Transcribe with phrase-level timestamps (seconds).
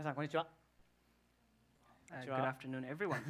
[0.00, 0.46] 皆さんこんにちは、
[2.12, 2.36] Uh, Sure.
[2.36, 3.20] good afternoon, everyone,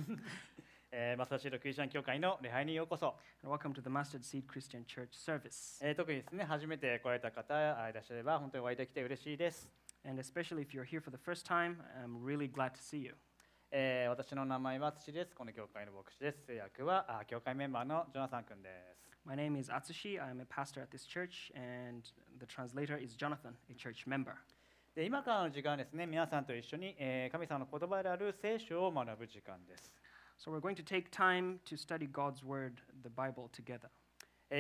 [0.92, 5.78] えー、マスターシードクリスチャン教会の礼拝にようこそ、 and welcome to the Mustard Seed Christian Church service.
[5.80, 9.68] えー、特にですね初めて来られた方あいらっしゃれば本当にお会いできて嬉しいです、
[10.06, 13.16] And especially if you're here for the first time, I'm really glad to see you.
[13.70, 20.20] えー、私の名前は土ですこの教会の牧師です通訳はあ教会メンバーのジョナサン君です My name is Atsushi.
[20.20, 22.04] I'm a pastor at this church, and
[22.38, 24.36] the translator is Jonathan, a church member.
[24.97, 29.89] 今からの時間ですね、皆さんと一緒に、えー、神様の言葉である聖書を学ぶ時間です。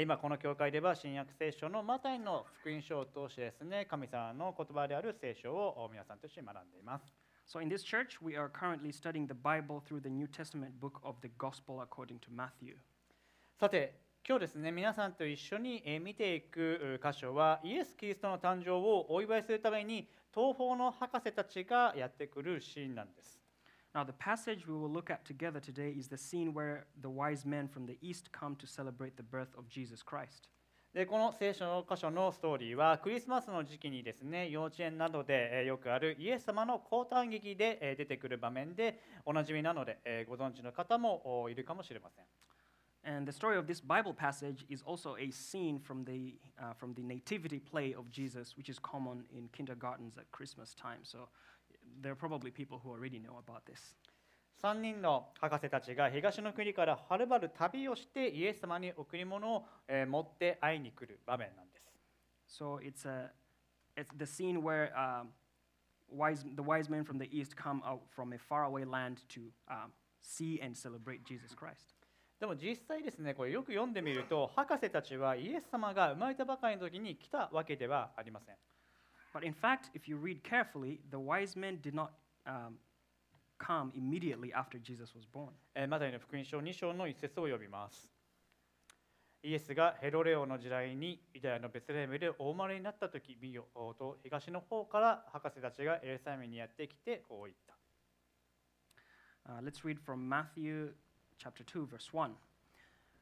[0.01, 7.13] 今この教会では新約聖書のマタイの福音書を通してですね、神様の言葉である聖書を皆さんと一緒に学んでいます。
[13.59, 23.39] さて、今日ですね、皆さんと一緒に見ていく箇所は、イエス・キリストの誕生をお祝いするために、東方の博士たちがやってくるシーンなんです
[23.93, 27.45] Now, the passage we will look at together today is the scene where the wise
[27.45, 30.47] men from the east come to celebrate the birth of Jesus Christ.
[30.93, 42.25] でこの聖書の箇所のストーリーはクリスマスの時期にですね幼稚園などでえーよくあるイエス様の降誕劇でえー出てくる場面でおなじみなのでえーご存知の方もおいるかもしれません
[43.04, 46.92] And the story of this Bible passage is also a scene from the, uh, from
[46.94, 50.98] the nativity play of Jesus, which is common in kindergartens at Christmas time.
[51.04, 51.28] So
[52.02, 53.94] there are probably people who already know about this.
[54.62, 61.86] 3人の博士たちが東の国からはるばる旅をしてイエス様に贈り物をえー持って会いに来る場面なんです
[62.48, 63.30] So it's, a,
[63.96, 65.28] it's the scene where um,
[66.08, 69.92] wise, the wise men from the east come out from a faraway land to um,
[70.22, 71.92] see and celebrate Jesus Christ.
[72.41, 78.55] でも実際ですねこれよく読んでみると博士たちはイエス様が生まれたばかりの時に来たわけではありません。
[79.31, 82.09] But in fact, if you read carefully, the wise men did not
[82.47, 82.79] um,
[83.59, 85.49] come immediately after Jesus was born.
[85.75, 88.11] えーマタイの福音書2章の一節を読みます。
[89.43, 97.75] イエスがヘロレオの時代にユダヤのベツレヘムでお生まれになった時見よと東の方から博士たちがエルサレムにやってきてこう言った。
[99.47, 100.93] Uh, let's read from Matthew
[101.41, 102.31] chapter 2, verse 1.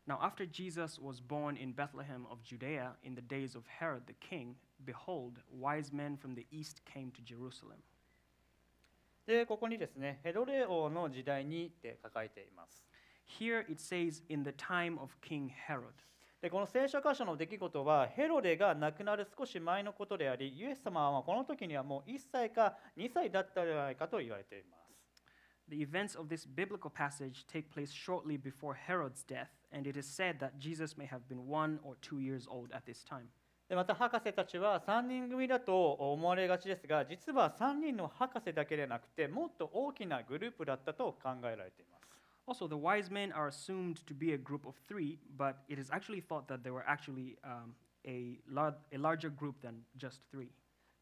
[0.08, 4.14] Now, after Jesus was born in Bethlehem of Judea in the days of Herod the
[4.14, 7.78] king, behold, wise men from the east came to Jerusalem.
[9.26, 12.84] でここにですねヘロレオの時代にって書かれています
[13.40, 15.94] Here it says, in the time of King Herod.
[16.42, 24.79] でこの聖書箇所の出来事はヘロデが亡くなる少し前のことでありイエス様はこの時にはもう1歳か2歳だったのではないかと言われています
[25.69, 30.07] The events of this biblical passage take place shortly before Herod's death, and it is
[30.07, 33.29] said that Jesus may have been one or two years old at this time.
[33.69, 42.05] でまた博士たちは3人組だと思われがちですが実は3人の博士だけでなくてもっと大きなグループだったと考えられています
[42.47, 45.91] Also, the wise men are assumed to be a group of three, but it is
[45.91, 47.75] actually thought that they were actually um,
[48.07, 50.51] a, lar- a larger group than just three.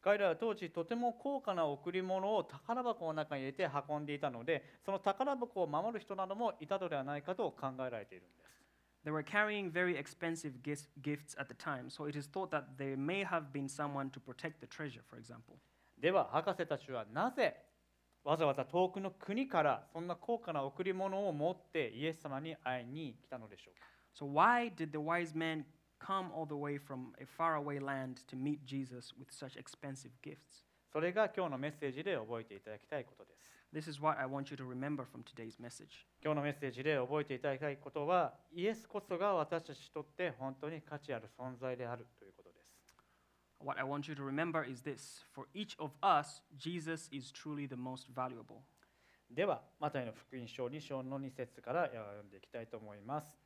[0.02, 8.48] 彼らは当時とても高価な贈り物を宝箱の中に入れて運んでいたのでその宝箱を守る人などもいたのではないかと考えられているんです
[9.04, 12.96] They were carrying very expensive gifts at the time, so it is thought that there
[12.96, 15.56] may have been someone to protect the treasure, for example.
[16.00, 17.56] では博士たちはなぜ
[18.24, 25.64] わざわざ遠くの国からそんな高価な贈り物を持ってイエス様に会いに来たのでしょうか So, why did the wise men
[25.98, 30.64] come all the way from a faraway land to meet Jesus with such expensive gifts?
[30.92, 36.06] それが今日のメッセージで覚えていただきたいことです This is what I want you to remember from today's message.
[36.24, 42.96] 今日のメッセージで覚えていただきたいことはイエスこそが私たちにとって本当に価値ある存在であるということです
[43.62, 47.68] What I want you to remember is this for each of us, Jesus is truly
[47.68, 48.62] the most valuable.
[49.30, 53.36] ではマタイの福音書2章の2節から読んでいきたいと思います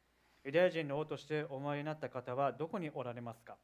[0.44, 3.56] ユダヤ人の王としてお前になった方はどこにおられますか？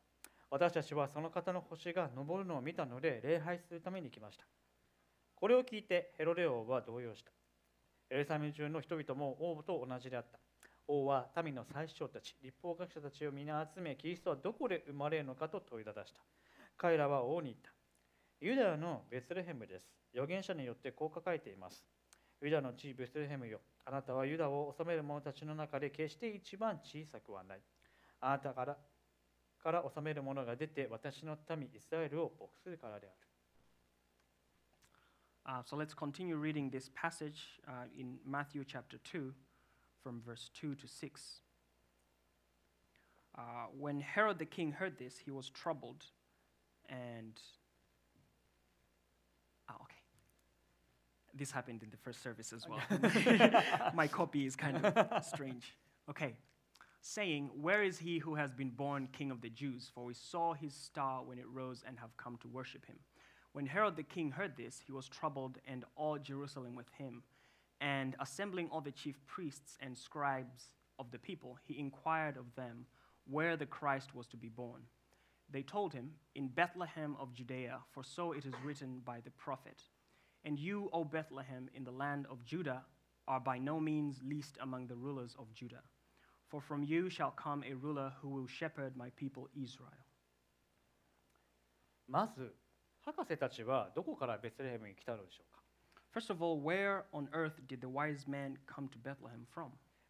[0.51, 4.45] 私たちはその方の星が昇るのを見たので礼拝するために来ました。
[5.35, 7.33] これを聞いてヘロレ王は動揺した。
[8.11, 10.39] エルサレム中の人々も王と同じであった。
[10.87, 16.21] 王は民の最首長たち立法学者たちを皆集めキリストはどこで生まれるのかと問いただした。
[16.77, 17.71] 彼らは王に言った。
[18.41, 19.85] ユダヤのベツレヘムです。
[20.15, 21.85] 預言者によってこう書かれています。
[22.42, 27.60] ユダの地ベツレヘムよあなたはユダを治める者たちの中で決して一番小さくはない
[28.22, 28.78] あなたから
[29.62, 33.16] から治める者が出て私の民イスラエルを牧するからである
[35.46, 39.34] Uh, so let's continue reading this passage uh, in Matthew chapter 2,
[40.02, 41.42] from verse 2 to 6.
[43.38, 43.42] Uh,
[43.78, 46.06] when Herod the king heard this, he was troubled
[46.88, 47.42] and.
[51.39, 52.81] This happened in the first service as well.
[53.95, 55.77] My copy is kind of strange.
[56.11, 56.35] Okay.
[57.01, 59.91] Saying, Where is he who has been born king of the Jews?
[59.95, 62.97] For we saw his star when it rose and have come to worship him.
[63.53, 67.23] When Herod the king heard this, he was troubled, and all Jerusalem with him.
[67.81, 72.87] And assembling all the chief priests and scribes of the people, he inquired of them
[73.31, 74.83] where the Christ was to be born.
[75.51, 79.83] They told him, In Bethlehem of Judea, for so it is written by the prophet.
[80.46, 82.84] And you, O Bethlehem, in the land of Judah,
[83.28, 85.84] are by no means least among the rulers of Judah.
[86.48, 89.92] For from you shall come a ruler who will shepherd my people Israel.
[92.08, 92.54] まず
[93.06, 95.62] 博士たちはどこからベツレヘムに来たのでしょうか
[96.14, 99.70] First of all, where on earth did the wise men come to Bethlehem from?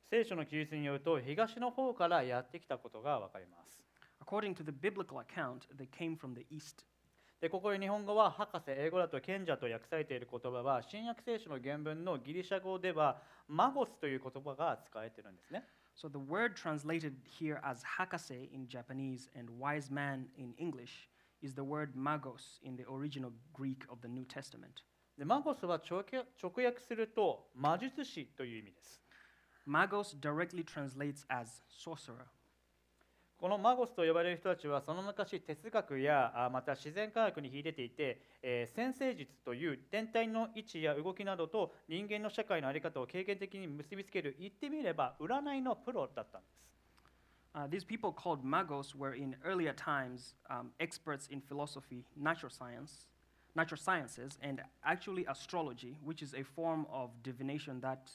[0.09, 3.81] 聖書の記述によると東の方からやってきたことがわかります。
[4.19, 6.85] According to the biblical account, they came from the east.
[7.43, 15.65] でここで日本語は博士英語だと賢者と訳されている言葉は新約聖書の原文のギリシャ語ではマゴスという言葉が使われているんですね。
[15.95, 21.09] So the word translated here as hakase in Japanese and wise man in English
[21.41, 24.85] is the word magos in the original Greek of the New Testament.
[25.17, 29.03] でマゴスは直訳直訳すると魔術師という意味です。
[29.67, 32.25] Magos directly translates as sorcerer.
[33.43, 46.63] このマゴスと呼ばれる人たちはその昔哲学やあまた自然科学に秀でていて、えー先生術という天体の位置や動きなどと人間の社会の在り方を経験的に結びつける言ってみれば占いのプロだったんです。
[47.55, 53.07] Uh, these people called magos were in earlier times um, experts in philosophy, natural science,
[53.55, 58.09] natural sciences, and actually astrology, which is a form of divination that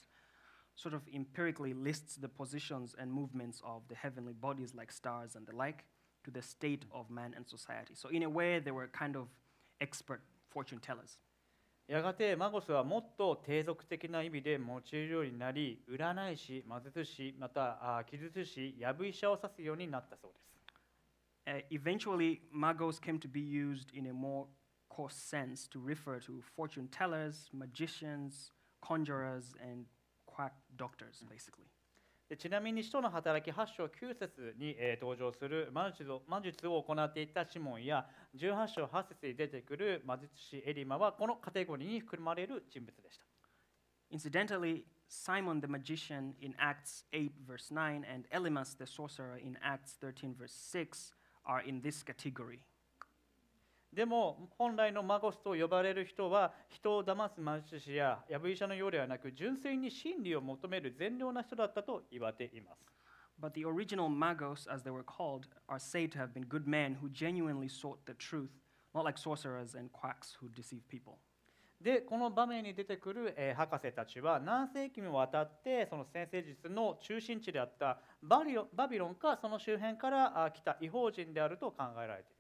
[0.76, 5.46] sort of empirically lists the positions and movements of the heavenly bodies like stars and
[5.46, 5.84] the like
[6.24, 7.94] to the state of man and society.
[7.94, 9.28] So in a way, they were kind of
[9.80, 11.18] expert fortune tellers.
[11.88, 20.48] やがてマゴスはもっと低俗的な意味で用いるようになり占い師魔術師またあ記述師やぶ医者を指すようになったそうです
[21.48, 24.44] Uh, eventually, magos came to be used in a more
[24.90, 28.52] coarse sense to refer to fortune tellers, magicians,
[28.82, 29.86] conjurers, and
[30.35, 31.67] quack doctors, basically.
[32.29, 43.25] でちなみに使徒の働き8章9節に、えー登場する魔術を魔術を行っていたシモンや18章8節に出てくる魔術師エリマはこのカテゴリーに含まれる人物でした
[44.11, 49.97] Incidentally, Simon the magician in Acts 8, verse 9, and Elymas the sorcerer in Acts
[49.99, 51.13] 13, verse 6
[51.45, 52.59] are in this category.
[53.93, 62.81] でも本来のマゴスと呼ばれる人は人を騙す魔術師ややぶ医者のようではなく純粋に真理を求める善良な人だったと言われています
[63.39, 66.95] But the original magos, as they were called, are said to have been good men
[67.01, 68.51] who genuinely sought the truth,
[68.93, 71.17] not like sorcerers and quacks who deceive people.
[71.81, 82.32] でこの場面に出てくる、えー博士たちは何世紀にもわたってその先生術の中心地であったバリオバビロンかその周辺からあ来た違法人であると考えられています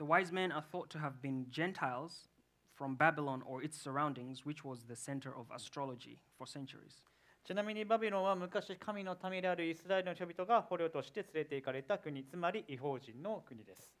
[0.00, 2.30] The wise men are thought to have been Gentiles
[2.72, 7.02] from Babylon or its surroundings, which was the center of astrology for centuries.
[7.44, 13.92] ちなみにバビロンは昔神の民であるイスラエルの人々が捕虜として連れて行かれた国つまり違法人の国です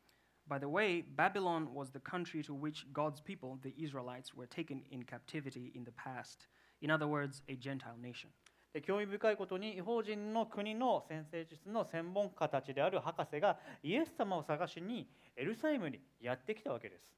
[0.48, 4.82] By the way, Babylon was the country to which God's people, the Israelites, were taken
[4.90, 6.48] in captivity in the past.
[6.80, 8.30] In other words, a Gentile nation.
[8.72, 15.08] で興味深いことに違法人の国の先生術の専門家たちである博士がイエス様を探しに
[15.39, 17.15] エルサレムにやってきたわけです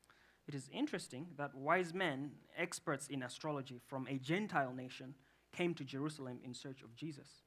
[0.48, 5.14] It is interesting that wise men, experts in astrology from a Gentile nation,
[5.52, 7.44] came to Jerusalem in search of Jesus.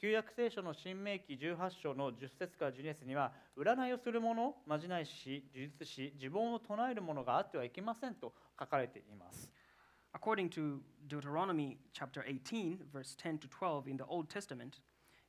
[0.00, 9.52] 旧約聖書の新明記18章の10節から12節には占いをする者まじない師呪術師自分を唱える者があってはいけませんと書かれています
[10.14, 14.80] According to Deuteronomy chapter 18, verse 10 to 12 in the Old Testament,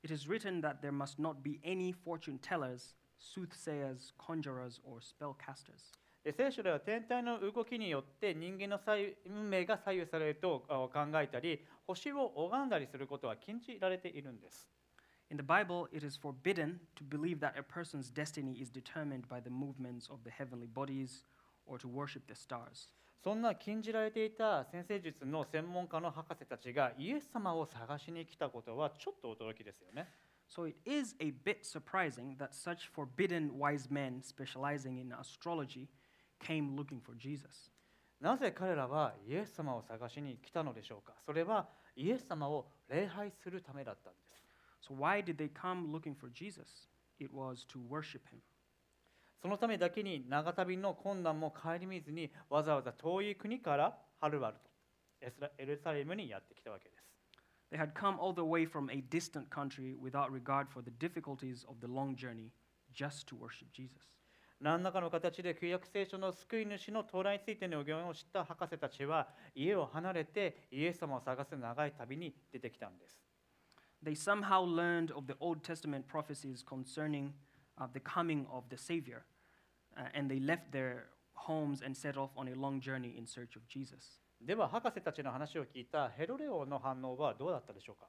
[0.03, 5.92] it is written that there must not be any fortune tellers, soothsayers, conjurers, or spellcasters.
[6.24, 14.66] で聖書では天体の動きによって人間の左運命が左右されるとあ考えたり星を拝んだりすることは禁じられているんです
[15.30, 19.40] In the Bible, it is forbidden to believe that a person's destiny is determined by
[19.40, 21.24] the movements of the heavenly bodies
[21.66, 22.88] or to worship the stars.
[23.22, 30.08] そんな禁じられていた先生術の専門家の博士たちがイエス様を探しに来たことはちょっと驚きですよね
[30.48, 35.88] So it is a bit surprising that such forbidden wise men specializing in astrology
[36.40, 37.70] came looking for Jesus.
[38.20, 44.44] なぜ彼らはイエス様を探しに来たのでしょうかそれはイエス様を礼拝するためだったんです
[44.88, 46.88] So why did they come looking for Jesus?
[47.18, 48.40] It was to worship him.
[49.40, 54.70] そのためだけに長旅の困難も顧みずにわざわざ遠い国からはるばると
[55.58, 56.93] エルサレムにやってきたわけです
[57.73, 61.65] They had come all the way from a distant country without regard for the difficulties
[61.69, 62.51] of the long journey
[62.91, 64.09] just to worship Jesus.
[64.61, 73.21] 何らかの形で旧約聖書の救い主の到来についての予言を知った博士たちは家を離れてイエス様を探す長い旅に出てきたんです
[74.03, 77.33] They somehow learned of the Old Testament prophecies concerning
[77.79, 79.25] uh, the coming of the Savior,
[79.97, 83.55] uh, and they left their homes and set off on a long journey in search
[83.55, 84.19] of Jesus.
[84.46, 88.08] では博士たちの話を聞いたヘロレ王の反応はどうだったでしょうか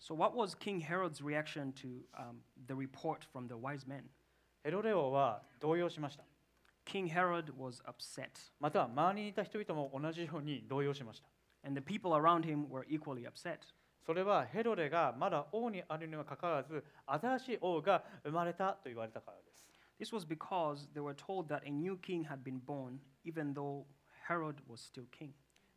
[0.00, 4.04] So, what was King Herod's reaction to um, the report from the wise men?
[4.64, 6.24] ヘロレ王は動揺しました
[6.86, 11.28] King Herod was upset, また周りにいた人々も同じように動揺しました
[11.64, 13.58] and the people around him were equally upset.
[14.06, 23.52] それはヘロレがまだ王にあるにもかかわらず新しい王が生まれたと言われたからです This was because they were told that a new king had been born, even
[23.52, 23.84] though
[24.26, 25.32] Herod was still king.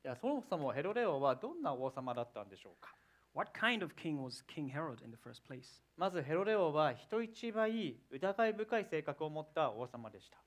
[0.06, 2.94] いやそもそもヘロレ王はどんな王様だったんでしょうか
[3.34, 5.82] What kind of king was King Herod in the first place?
[5.98, 10.38] まずヘロレ王は人一倍疑い深い性格を持った王様でした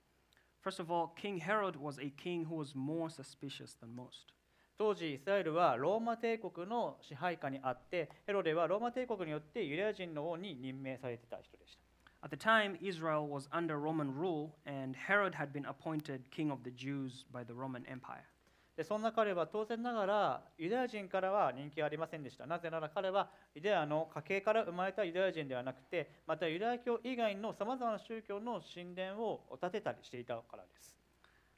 [0.64, 4.32] First of all, King Herod was a king who was more suspicious than most.
[4.78, 11.80] 当時イスラエルはローマ帝国の支配下にあってヘロレはローマ帝国によってユダヤ人の王に任命されてた人でした
[12.24, 16.62] At the time, Israel was under Roman rule, and Herod had been appointed king of
[16.62, 18.37] the Jews by the Roman Empire.
[18.78, 30.96] でそんな彼は当然ながらユダヤ人からは人気がありませんでしたなぜなら彼はユダヤの家系から生まれたユダヤ人ではなくてまたユダヤ教以外のさまざまな宗教の神殿を建てたりしていたからです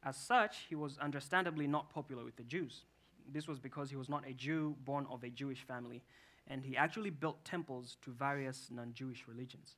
[0.03, 2.87] As such, he was understandably not popular with the Jews.
[3.31, 6.01] This was because he was not a Jew born of a Jewish family,
[6.49, 9.77] and he actually built temples to various non Jewish religions.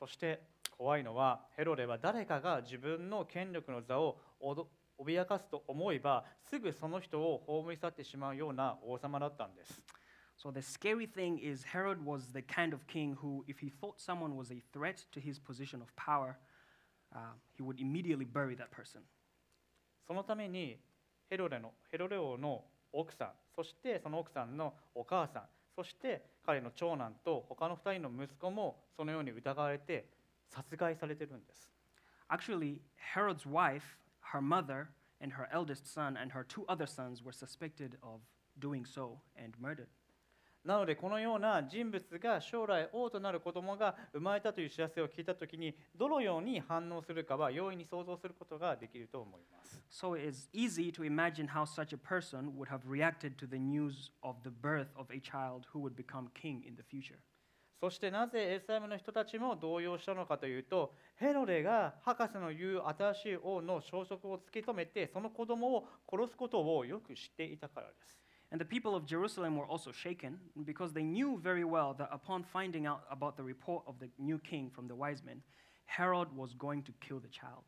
[0.00, 0.40] そして
[0.78, 4.16] 怖いのはヘロデは誰かが自分の権力の座を
[4.98, 9.82] 脅かすと思えばすぐその人を葬り去ってしまうような王様だったんです
[10.40, 14.00] So the scary thing is, Herod was the kind of king who, if he thought
[14.00, 16.38] someone was a threat to his position of power,
[17.12, 19.02] uh, he would immediately bury that person.
[20.06, 20.78] そのために
[21.28, 25.42] ヘロレのヘロレ王の奥さんそしてその奥さんのお母さん
[25.74, 30.06] そして彼の長男と他の2人の息子もそのように疑われて
[30.48, 31.70] 殺害されてるんです
[32.30, 32.80] Actually,
[33.14, 33.82] Herod's wife,
[34.33, 34.89] her mother,
[35.21, 38.21] and her eldest son and her two other sons were suspected of
[38.59, 39.87] doing so and murdered.
[40.65, 53.45] なのでこのような人物が将来王となる子供が生まれたという知らせを聞いた時にどのように反応するかは容易に想像することができると思います So it is easy to imagine how such a person would have reacted to
[53.45, 57.19] the news of the birth of a child who would become king in the future.
[57.80, 68.18] そしてなぜエルサレムの人たちも動揺したのかというとヘロデが博士の言う新しい王の消息を突き止めてその子供を殺すことをよく知っていたからです。
[68.50, 72.86] And the people of Jerusalem were also shaken because they knew very well that upon finding
[72.86, 75.42] out about the report of the new king from the wise men,
[75.84, 77.62] Herod was going to kill the child.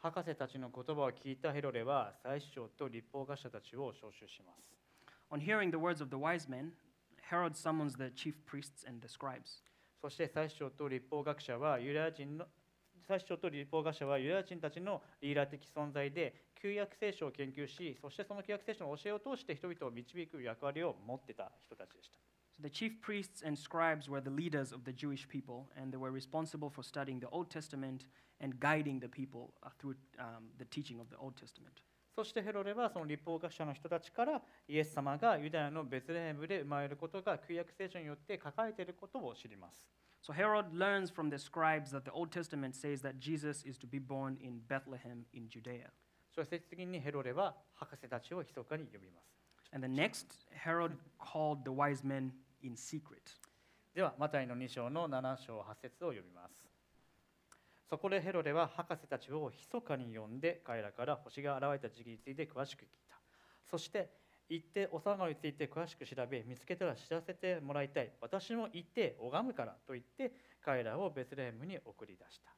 [0.00, 4.76] 博士たちの言葉を聞いたヘロデは祭司長と立法学者たちを招集します。
[5.30, 6.72] On hearing the words of the wise men,
[7.29, 9.63] Herod summons the chief priests and the scribes.
[10.01, 12.45] そして祭司長と立法学者はユダヤ人の
[13.07, 22.19] 祭司長と立法学者はユダヤ人たちのリーダー的存在で旧約聖書を研究しそしてその旧約聖書の教えを通して人々を導く役割を持ってた人たちでした。
[22.55, 25.97] So the chief priests and scribes were the leaders of the Jewish people, and they
[25.97, 28.05] were responsible for studying the Old Testament
[28.39, 31.81] and guiding the people uh, through um, the teaching of the Old Testament.
[32.18, 39.80] そしてヘロデはその立法学者の人たちからイエス様がユダヤのベツレヘムで生まれることが旧約聖書によって書かれていることを知ります。
[40.20, 44.00] So Herod learns from the scribes that the Old Testament says that Jesus is to be
[44.00, 45.90] born in Bethlehem in Judea.
[46.34, 49.70] そして次にヘロデは博士たちを密かに呼びます。
[49.72, 50.26] And the next,
[50.66, 52.32] Herod called the wise men
[52.64, 53.38] in secret.
[53.94, 56.67] では、マタイの2章の7章8節を読みます。
[57.89, 63.19] そこでヘロデは博士たちを密かに呼んで彼らから星が現れた時期について詳しく聞いた。
[63.69, 64.09] そして
[64.49, 68.11] 行ってお騒がについて詳しく調べ見つけたら知らせてもらいたい。
[68.21, 70.33] 私も行って拝むからと言って
[70.63, 72.53] 彼らをベツレヘムに送り出した。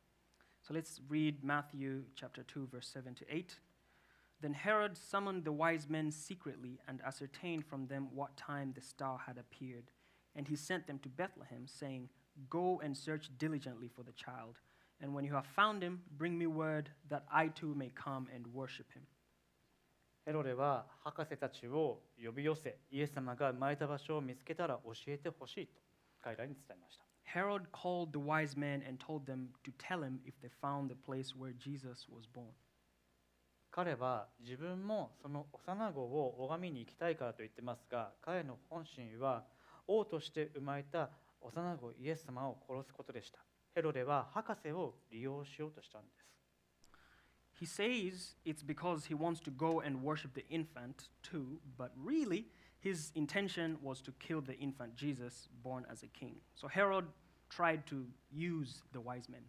[0.65, 3.59] So let's read Matthew chapter 2 verse 7 to 8.
[4.41, 9.17] Then Herod summoned the wise men secretly and ascertained from them what time the star
[9.17, 9.91] had appeared,
[10.35, 12.09] and he sent them to Bethlehem saying,
[12.49, 14.59] "Go and search diligently for the child,
[15.00, 18.46] And when you have found him, bring me word that I too may come and
[18.52, 19.02] worship him."
[20.24, 25.80] ヘロデは博士たちを呼び寄せ、イエス様が生まれた場所を見つけたら教えてほしいと
[26.20, 27.04] 彼らに伝えました。
[27.34, 31.34] Herod called the wise men and told them to tell him if they found the place
[31.36, 32.52] where Jesus was born.
[33.70, 39.44] 彼は自分もその幼子を拝みに行きたいからと言ってますが彼の本心は
[39.86, 43.38] 王として生まれた幼子イエス様を殺すことでした
[43.73, 46.25] ヘロデは博士を利用しようとしたんです
[47.57, 52.47] He says it's because he wants to go and worship the infant too, but really
[52.81, 56.35] his intention was to kill the infant Jesus born as a king.
[56.55, 57.05] So Herod
[57.49, 59.41] tried to use the wise men.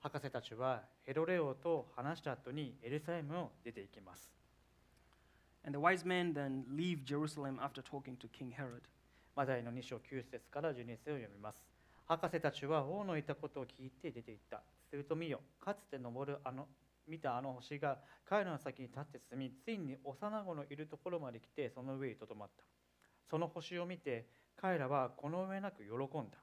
[0.00, 4.30] 博士たちはヘロレ王と話した後にエルサレムを出て行きます
[5.64, 8.82] And the wise men then leave Jerusalem after talking to King Herod.
[9.34, 11.67] マタイの2章9節から12節を読みます
[12.09, 14.63] 博士たちは王の言ったことを聞いて出て行った。
[14.89, 16.65] すると見よかつて昇るあの
[17.07, 22.63] 見たあの星が彼らの先に立って進みついに幼子のいるところまで来てその上にとどまった。
[23.29, 24.25] その星を見て
[24.59, 26.39] 彼らはこの上なく喜んだ。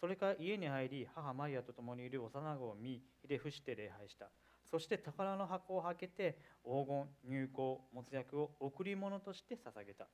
[0.00, 4.26] それから家に入り母マリアと共にいる幼子を見ひれ伏して礼拝した。
[4.68, 7.62] そして宝の箱を開けて黄金入香
[7.94, 10.08] 没薬を贈り物として捧げた。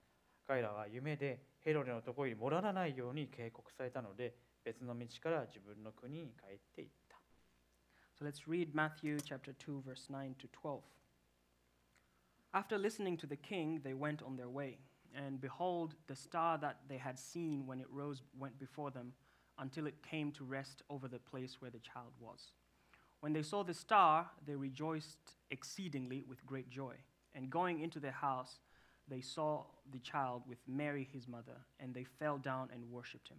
[0.47, 7.18] 彼らは夢でヘロデのところに戻らないように警告されたので別の道から自分の国に帰っていった
[8.18, 10.82] So let's read Matthew chapter 2 verse 9 to 12.
[12.54, 14.80] After listening to the king, they went on their way,
[15.16, 19.14] and behold, the star that they had seen when it rose went before them
[19.60, 22.52] until it came to rest over the place where the child was.
[23.22, 26.96] When they saw the star, they rejoiced exceedingly with great joy.
[27.36, 28.60] And going into their house,
[29.08, 33.38] they saw the child with Mary his mother, and they fell down and worshipped him.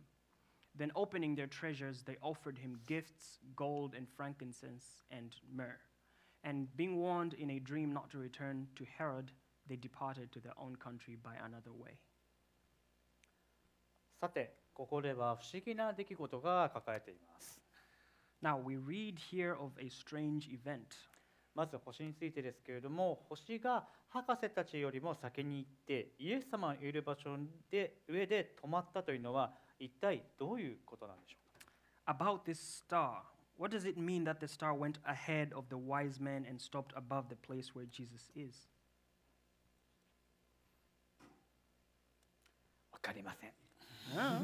[0.76, 5.80] Then, opening their treasures, they offered him gifts gold and frankincense and myrrh.
[6.44, 9.32] And being warned in a dream not to return to Herod,
[9.68, 11.98] they departed to their own country by another way.
[14.20, 17.60] さてここでは不思議な出来事が書かれています
[18.42, 20.84] Now, we read here of a strange event.
[21.54, 27.36] まず星についてですけれども星が博士たちよりも先に行ってイエス様のいる場所
[27.70, 31.59] で上で止まったというのは 一体どういうことなんでしょう？
[32.05, 33.21] か About this star,
[33.57, 36.95] what does it mean that the star went ahead of the wise men and stopped
[36.95, 38.67] above the place where Jesus is?
[42.91, 43.53] わかりません。
[44.15, 44.39] Ah.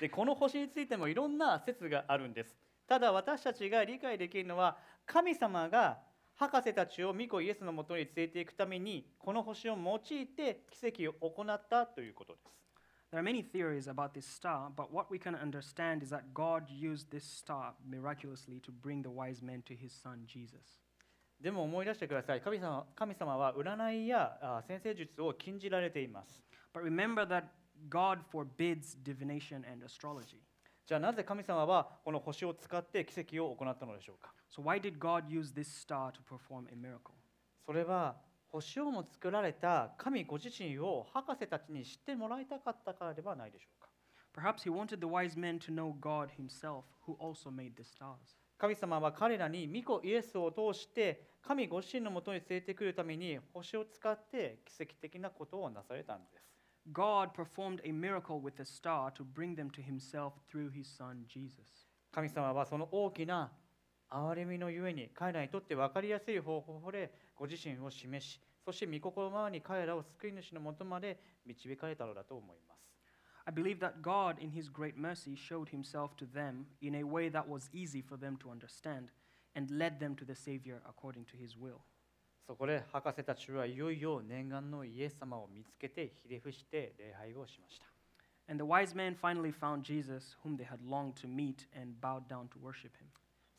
[0.00, 2.56] でこの星についてもいろんな説があるんです。
[2.86, 5.98] ただ私たちが理解できるのは神様が
[6.34, 12.63] 博士たちを御子イエスのもとに連れていくためにこの星を用いて奇跡を行ったということです
[13.11, 16.69] There are many theories about this star, but what we can understand is that God
[16.69, 20.79] used this star miraculously to bring the wise men to his son Jesus.
[21.41, 26.43] でも思い出してください神様神様は占いやあ先生術を禁じられています
[26.73, 27.45] But remember that
[27.87, 30.41] God forbids divination and astrology.
[30.85, 37.13] じゃあなぜ神様はこの星を使って奇跡を行ったのでしょうか So, why did God use this star to perform a miracle?
[37.65, 38.15] それは
[38.54, 43.88] 星をも作られた神ご自身を博士たちに知ってもらいたかったからではないでしょうか
[44.32, 48.14] Perhaps he wanted the wise men to know God himself, who also made the stars.
[48.56, 56.46] 神様は彼らに御子イエスを通して神ご自身のもとに連れてくるために星を使って奇跡的なことをなされたんです。
[56.92, 61.88] God performed a miracle with the star to bring them to himself through his son Jesus.
[62.12, 63.50] 神様はその大きな
[64.08, 72.84] 憐れみのゆえに彼らにとって分かりやすい方法でご自身を示しそして御心のままに彼らを救い主のもとまで導かれたのだと思います。
[73.46, 77.46] I believe that God, in his great mercy, showed himself to them in a way that
[77.46, 79.08] was easy for them to understand
[79.54, 81.80] and led them to the Savior according to his will.
[82.46, 87.86] そこで博士たちはいよいよ念願のイエス様を見つけてひれ伏して礼拝をしました。
[88.48, 92.48] And the wise men finally found Jesus, whom they had longed to meet, and bowed down
[92.48, 93.08] to worship him.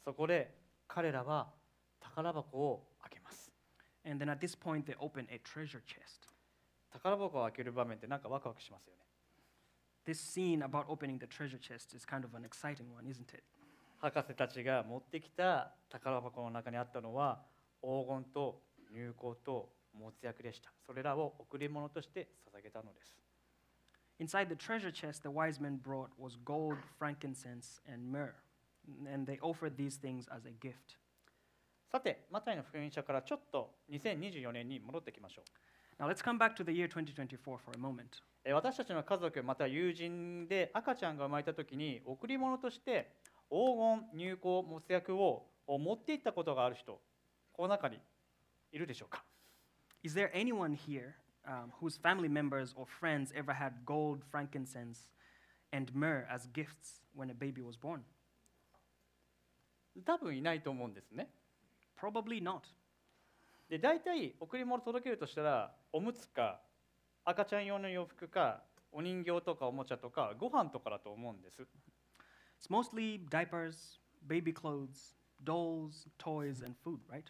[0.04, 0.52] そこで
[0.88, 1.52] 彼らは
[2.00, 3.55] 宝箱を開けます。
[4.06, 6.30] And then at this point, they open a treasure chest.
[6.92, 9.02] 宝箱を開ける場面ってなんかワクワクしますよね。
[10.06, 13.44] This scene about opening the treasure chest is kind of an exciting one, isn't it?
[14.00, 17.42] 博士たちが持ってきた宝箱の中にあったのは
[17.82, 20.72] 黄金と入香と没薬でした。
[20.86, 23.18] それらを贈り物として捧げたのです。
[24.20, 28.36] Inside the treasure chest, the wise men brought was gold, frankincense, and myrrh.
[29.12, 30.98] And they offered these things as a gift.
[31.96, 35.44] さて、マタイの福音書からちょっと2024年に戻ってきましょ
[35.98, 36.04] う。
[36.04, 38.22] Now let's come back to the year 2024 for a moment.
[38.44, 43.14] えー私たちの家族または友人で赤ちゃんが生まれた時に贈り物として
[43.50, 43.78] 黄
[44.12, 47.00] 金入香没薬をを持っていったことがある人
[47.54, 47.98] この中に
[48.74, 49.24] いるでしょうか
[50.04, 51.14] Is there anyone here
[51.48, 55.14] um, whose family members or friends ever had gold, frankincense,
[55.72, 58.02] and myrrh as gifts when a baby was born?
[60.04, 61.30] 多分いないと思うんですね
[62.00, 62.62] Probably not.
[63.70, 66.62] で大体贈り物届けるとしたらおむつか
[67.24, 71.62] 赤ちゃん用の洋服かお人形とかおもちゃとかご飯とかだと思うんです
[72.62, 77.24] It's mostly diapers, baby clothes, dolls, toys, and food, right?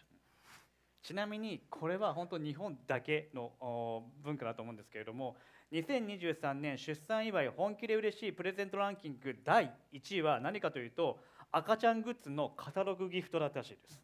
[1.01, 5.35] ちなみにこれは本当日本だけのお文化だと思うんですけれども
[5.71, 11.19] 2023年出産祝い本気で嬉しいプレゼントランキング第1位は何かというと
[11.51, 14.01] 赤ちゃんグッズのカタログギフトだったらしいです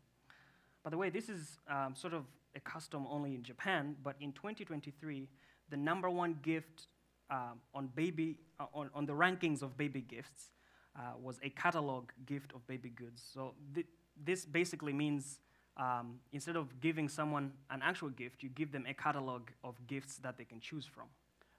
[0.85, 2.25] By the way, this is um, sort of
[2.55, 5.29] a custom only in Japan, but in 2023,
[5.69, 6.87] the number one gift
[7.31, 10.53] um, on baby uh, on, on the rankings of baby gifts
[10.97, 13.21] uh, was a catalog gift of baby goods.
[13.35, 13.85] So thi-
[14.25, 15.41] this basically means
[15.77, 20.17] um, instead of giving someone an actual gift, you give them a catalog of gifts
[20.19, 21.07] that they can choose from.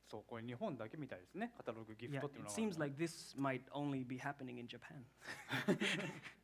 [0.09, 5.03] そうこれ日本だけみたいですねカタログギフ Yeah, トっていうの it は seems like this might only be happening in Japan.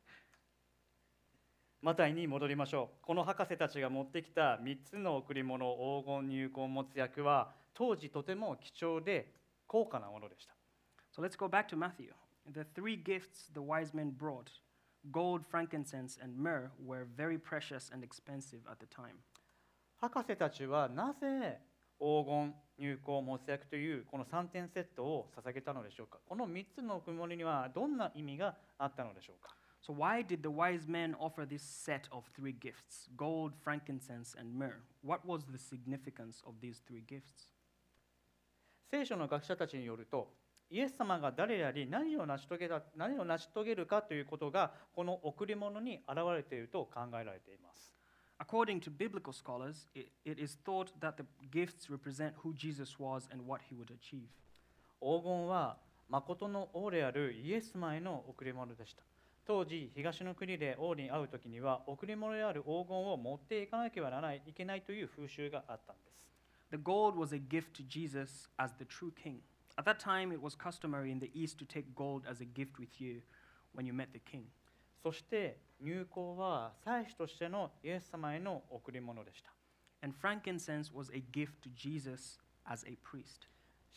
[1.81, 5.65] マタイに戻りましょうこの博士たちが持ってきた3つの贈り物
[6.03, 9.31] 黄金入魂持つ役は当時とても貴重で
[9.65, 10.53] 高価なものでした
[11.15, 12.11] So let's go back to Matthew.
[12.51, 14.51] The three gifts the wise men brought
[15.11, 19.15] gold, frankincense, and myrrh were very precious and expensive at the time.
[20.01, 21.59] 博士たちはなぜ
[21.99, 34.53] 黄金入魂持つ役というこの3点セットを捧げたのでしょうかこの3つの贈り物にはどんな意味があったのでしょうか So, why did the wise men offer this set of three gifts gold, frankincense, and
[34.53, 34.81] myrrh?
[35.01, 37.49] What was the significance of these three gifts?
[38.91, 40.33] 聖書の学者たちによると
[40.71, 47.93] イエス様が誰やり何を成し遂げた何を成し遂げるかということがこの贈り物に現れていると考えられています
[48.41, 53.27] According to biblical scholars, it, it is thought that the gifts represent who Jesus was
[53.33, 54.29] and what he would achieve.
[55.01, 55.77] 黄金は
[56.09, 59.03] 誠の王であるイエス様への贈り物でした
[59.49, 66.27] 当時東の国で王に会う時には贈り物である黄金を持っていかなければならないいけないという風習があったんです
[66.69, 69.37] The gold was a gift to Jesus as the true king.
[69.75, 72.77] At that time, it was customary in the East to take gold as a gift
[72.79, 73.23] with you
[73.73, 74.43] when you met the king.
[75.01, 79.49] そして入香は祭司としてのイエス様への贈り物でした
[80.03, 83.47] And frankincense was a gift to Jesus as a priest.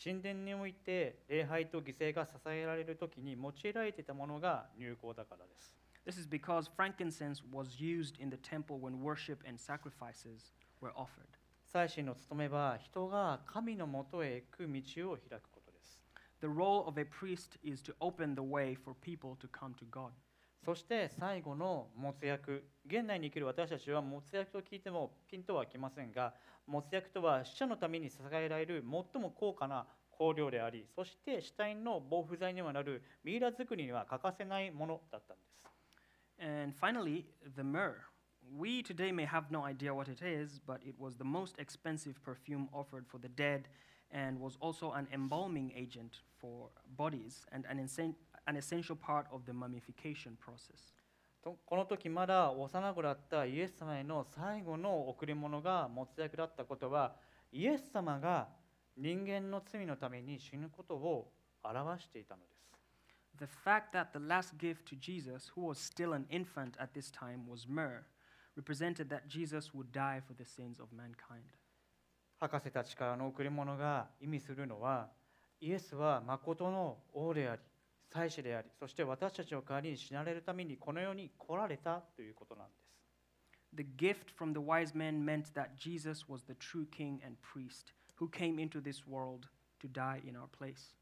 [0.01, 5.73] 神殿において礼拝と犠牲が捧げられる時に用いられていたものが入香だからです
[6.05, 10.51] This is because frankincense was used in the temple when worship and sacrifices
[10.81, 11.39] were offered.
[11.65, 15.99] 祭司の務めは人が神のもとへ行く道を開くことです
[16.41, 19.85] The role of a priest is to open the way for people to come to
[19.89, 20.11] God.
[20.65, 26.33] そして最後の没薬現代に生きる私たちは没薬と聞いてもピンとはきませんが
[26.67, 29.85] 没薬とは死者のために捧げられる最も高価な
[30.17, 35.53] 香料でありそして死体の防腐剤にはなるミイラ作りには欠かせないものだったんです
[36.39, 37.95] And finally, the myrrh.
[38.57, 42.21] We today may have no idea what it is, but it was the most expensive
[42.23, 43.69] perfume offered for the dead
[44.11, 47.79] and was also an embalming agent for bodies and an
[48.45, 50.93] an essential part of the mummification process.
[51.43, 57.15] とこの時まだ幼子だったイエス様への最後の贈り物が没薬だったことは
[57.51, 58.47] イエス様が
[58.95, 61.31] 人間の罪のために死ぬことを
[61.63, 62.63] 表していたのです
[63.39, 67.11] The fact that the last gift to Jesus, who was still an infant at this
[67.11, 68.03] time, was myrrh,
[68.55, 71.41] represented that Jesus would die for the sins of mankind.
[72.39, 75.09] 博士たちからの贈り物が意味するのは
[75.59, 77.61] イエスは誠の王であり
[78.12, 82.88] 祭司でありそして私たちの代わりに死なれるためにこの世に来られたということなんです
[83.74, 87.92] The gift from the wise men meant that Jesus was the true king and priest
[88.18, 89.48] who came into this world
[89.80, 90.94] to die in our place.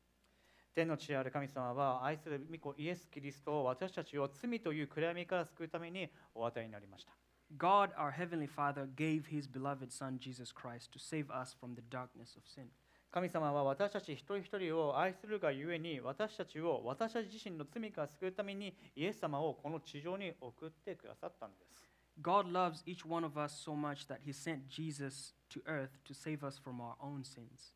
[0.75, 7.13] 天の地ある神様は愛する御子イエス・キリストを私たちを罪という暗闇から救うためにお与えになりました
[7.57, 11.83] God, our Heavenly Father, gave His beloved Son, Jesus Christ, to save us from the
[11.89, 12.67] darkness of sin.
[13.12, 21.72] 神様は私たち一人一人を愛するがゆえに私たちを私たち自身の罪から救うためにイエス様をこの地上に送ってくださったんです
[22.22, 26.14] God loves each one of us so much that He sent Jesus to earth to
[26.14, 27.74] save us from our own sins.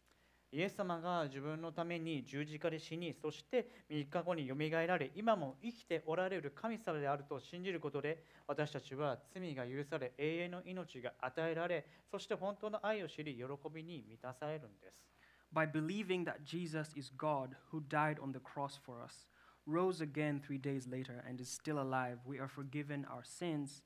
[0.51, 15.14] イエス様が自分のために十字架で死にそして3日後によみがえられ今も生きておられる神様であると信じることで私たちは罪が許され永遠の命が与えられそして本当の愛を知り喜びに満たされるんです
[15.54, 19.26] By believing that Jesus is God who died on the cross for us,
[19.66, 23.82] rose again three days later, and is still alive, we are forgiven our sins,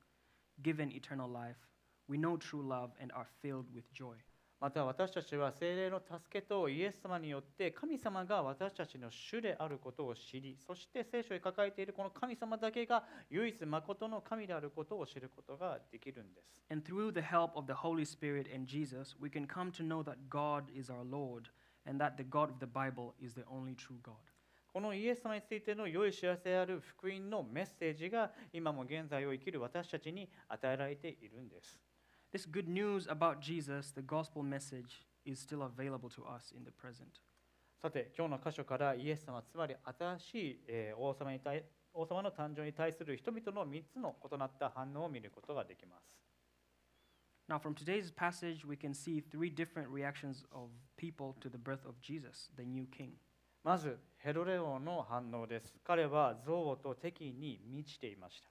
[0.61, 1.57] given eternal life.
[2.07, 4.15] We know true love and are filled with joy.
[4.59, 19.83] また私たちは精霊の助けとイエス様によって神様が私たちの主であることを知りそして聖書に書かれているこの神様だけが唯一誠の神であることを知ることができるんです And through the help of the Holy Spirit and Jesus, we can come to
[19.83, 21.49] know that God is our Lord
[21.86, 24.14] and that the God of the Bible is the only true God.
[24.72, 31.80] このイエス様についての良い知らせである福音のメッセージが今も現在を生きる私たちに与えられているんです
[32.32, 36.70] This good news about Jesus, the gospel message, is still available to us in the
[36.70, 37.20] present.
[37.82, 46.16] さて今日の箇所からイエス様つまり新しい、えー王様に対王様の誕生に対する人々の3つの異なった反応を見ることができます
[47.49, 51.85] Now, from today's passage, we can see three different reactions of people to the birth
[51.85, 53.13] of Jesus, the new king.
[53.63, 58.49] まずヘロレ王の反応です彼は憎悪と敵意に満ちていました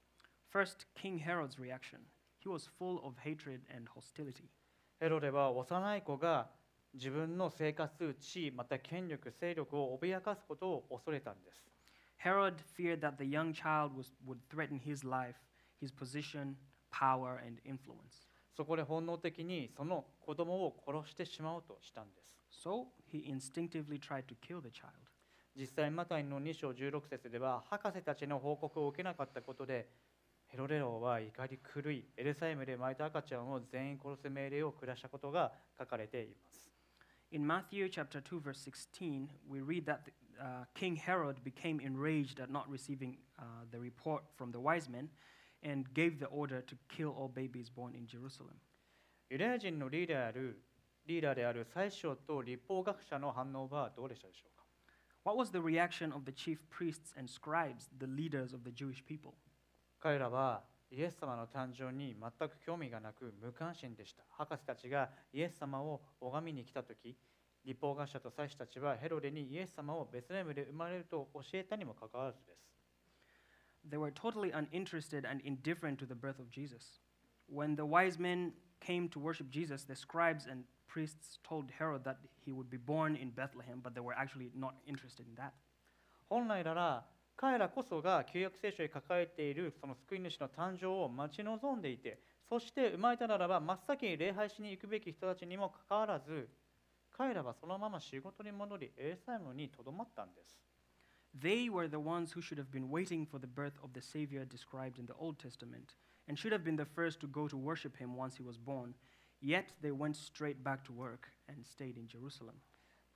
[0.53, 1.99] First, King Herod's reaction.
[2.41, 4.51] He was full of hatred and hostility.
[4.99, 6.51] ヘロレは幼い子が
[6.95, 11.65] 自分の生活地位また権力勢力を脅かすことを恐れたんです
[12.25, 15.37] Herod feared that the young child was, would threaten his life,
[15.81, 16.57] his position,
[16.91, 18.27] power, and influence.
[18.60, 24.92] そこで本能的にその子供を殺してしまおうとしたんです So he instinctively tried to kill the child.
[25.58, 29.88] 実際マタイの2章16節では博士たちの報告を受けなかったことで
[30.48, 36.70] ヘロレ王は怒り狂いエルサレムで生まれた赤ちゃんを全員殺す命令を下したことが書かれています
[37.32, 40.02] In Matthew chapter 2 verse 16, we read that
[40.38, 45.08] uh, King Herod became enraged at not receiving uh, the report from the wise men
[45.64, 48.56] and gave the order to kill all babies born in Jerusalem.
[49.30, 50.64] ユダヤ人のリーダーである
[51.06, 54.66] リーダーである宰相と立法学者の反応はどうでしたでしょうか
[55.24, 59.34] ？What was the reaction of the chief priests and scribes, the leaders of the Jewish people?
[60.00, 67.16] 彼らはイエス様の誕生に全く興味がなく無関心でした博士たちがイエス様を拝みに来た時
[67.66, 72.69] 立法学者と祭司たちはヘロデにイエス様をベツレヘムで生まれると教えたにもかかわらずです
[73.88, 77.00] They were totally uninterested and indifferent to the birth of Jesus.
[77.48, 82.18] When the wise men came to worship Jesus, the scribes and priests told Herod that
[82.46, 85.54] he would be born in Bethlehem, but they were actually not interested in that.
[86.30, 96.50] 本来なら彼らこそが旧約聖書に書かれているその救い主の誕生を待ち望んでいてそして生まれたならば真っ先に礼拝しに行くべき人たちにもかかわらず
[97.18, 100.56] 彼らはそのまま仕事に戻りエルサレムにとどまったんです
[101.35, 104.45] They were the ones who should have been waiting for the birth of the Savior
[104.45, 105.95] described in the Old Testament
[106.29, 108.95] and should have been the first to go to worship him once he was born.
[109.41, 112.61] Yet they went straight back to work and stayed in Jerusalem.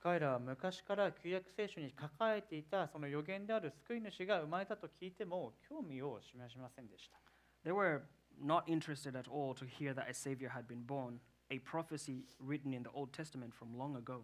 [0.01, 7.19] 彼らは昔から旧約聖書に書かれていたその予言である救い主が生まれたと聞いても興味を示しませんでした。
[7.65, 8.01] They were
[8.41, 12.73] not interested at all to hear that a Savior had been born, a prophecy written
[12.73, 14.23] in the Old Testament from long ago.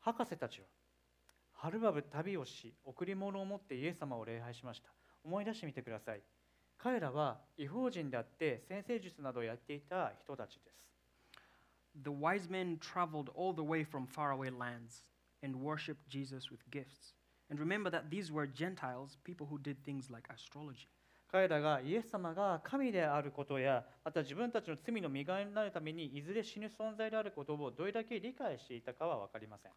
[0.00, 0.66] 博士たちは、
[1.63, 4.89] はるばる旅をし、贈り物を持ってイエス様を礼拝しました。
[5.23, 6.19] 思い出してみてください。
[6.77, 10.91] 彼らは違法人であって先生術などをやっていた人たちです。
[12.03, 15.05] The wise men traveled all the way from faraway lands
[15.41, 17.13] and worshipped Jesus with gifts.
[17.49, 20.89] And remember that these were Gentiles, people who did things like astrology.
[21.31, 29.71] 彼らがイエス様が神であることやまた自分たちの罪の身代わりになるためにいずれ死ぬ存在であることをどれだけ理解していたかは分かりません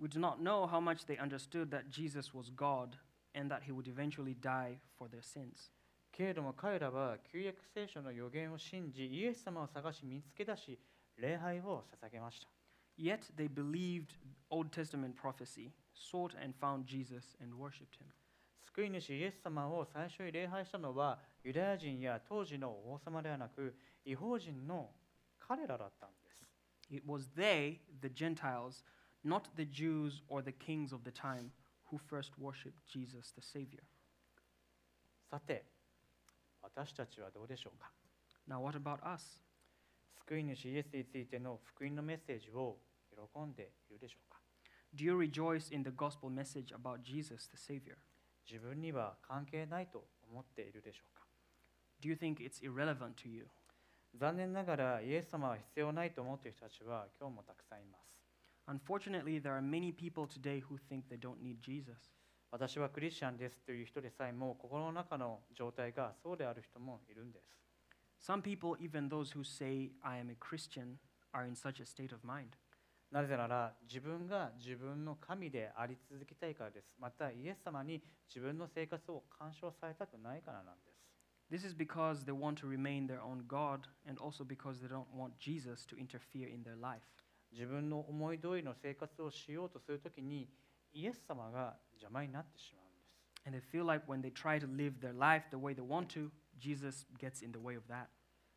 [0.00, 2.96] We do not know how much they understood that Jesus was God
[3.34, 5.70] and that he would eventually die for their sins.
[6.12, 10.78] けれども彼らは旧約聖書の予言を信じイエス様を探し見つけ出し
[11.16, 12.48] 礼拝を捧げました
[12.96, 14.16] Yet they believed
[14.50, 18.06] Old Testament prophecy, sought and found Jesus, and worshipped him.
[18.74, 24.90] 救い主イエス様を最初に礼拝したのはユダヤ人や当時の王様ではなく違法人の
[25.38, 26.50] 彼らだったんです
[26.90, 28.84] It was they, the Gentiles,
[29.23, 31.51] not the Jews or the kings of the time,
[31.89, 33.83] who first worshipped Jesus the Savior.
[35.29, 35.65] さて
[36.61, 37.91] 私たちはどうでしょうか
[38.47, 39.41] Now, what about us?
[40.25, 42.77] 救い主イエスについての福音のメッセージを
[43.11, 44.39] 喜んでいるでしょうか
[44.95, 47.95] Do you rejoice in the gospel message about Jesus the Savior?
[48.49, 51.25] 自分には関係ないと思っているでしょうか
[52.01, 53.47] Do you think it's irrelevant to you?
[54.15, 58.18] 残念ながらイエス様は必要ないと思っている人たちは今日もたくさんいます
[58.68, 62.10] Unfortunately, there are many people today who think they don't need Jesus.
[62.50, 67.58] 私はクリスチャンですという人でさえも心の中の状態がそうである人もいるんです
[68.24, 70.98] Some people, even those who say, I am a Christian,
[71.32, 72.56] are in such a state of mind.
[73.10, 81.04] なぜなら自分が自分の神であり続けたいからですまたイエス様に自分の生活を干渉されたくないからなんです
[81.50, 85.06] This is because they want to remain their own God and also because they don't
[85.14, 87.04] want Jesus to interfere in their life.
[87.51, 90.47] 自分の思い通りの生活をしようとするときに
[90.93, 93.15] イエス様が邪魔になってしまうんです。
[93.45, 96.29] And they feel like when they try to live their life the way they want to,
[96.57, 98.07] Jesus gets in the way of that.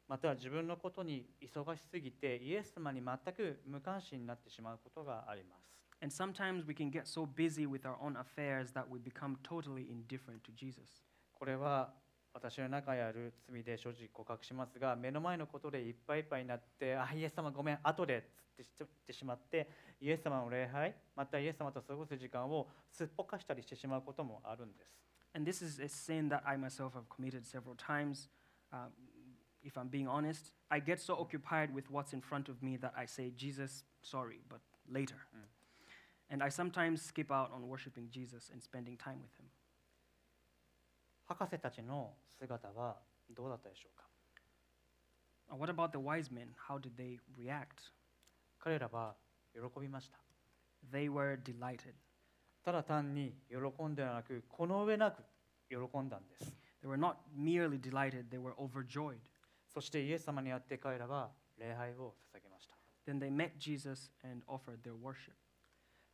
[0.09, 5.73] また自分のことに忙しすぎてイエス様に全く無関心になってしまうことがあります。
[6.03, 10.43] And sometimes we can get so busy with our own affairs that we become totally indifferent
[10.43, 11.03] to Jesus.
[11.33, 11.95] これは
[12.34, 24.98] 私の中にある罪で正直告白しますが目の前のことでいっぱいいっぱいになって「あイエス様ごめん後で」つってしてしまってイエス様の礼拝またイエス様と過ごす時間をすっぽかしたりしてしまうこともあるんです。
[25.34, 28.30] And this is a sin that I myself have committed several times.
[28.72, 28.92] Um,
[29.64, 32.94] if I'm being honest, I get so occupied with what's in front of me that
[32.96, 35.18] I say, Jesus, sorry, but later.
[35.36, 35.42] Mm.
[36.30, 39.46] And I sometimes skip out on worshiping Jesus and spending time with him.
[41.27, 42.97] 博士たちの姿は
[43.31, 44.03] どうだったでしょうか
[45.53, 46.49] Uh, what about the wise men?
[46.69, 47.93] How did they react?
[48.59, 49.15] 彼らは
[49.53, 50.19] 喜びました。
[50.91, 51.93] They were delighted.
[52.65, 55.23] ただ単に喜んではなくこの上なく
[55.69, 56.57] 喜んだんです。
[56.83, 59.19] They were not merely delighted, they were overjoyed.
[59.69, 62.75] そしてイエス様にあって彼らは礼拝を捧げました。
[63.07, 65.33] Then they met Jesus and offered their worship.